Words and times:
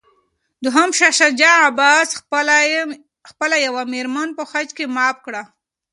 دوهم 0.63 0.89
شاه 0.97 1.57
عباس 1.69 2.09
خپله 3.29 3.55
یوه 3.67 3.83
مېرمن 3.93 4.29
په 4.37 4.43
حج 4.51 4.69
کې 4.77 4.85
معاف 4.95 5.17
کړه. 5.25 5.41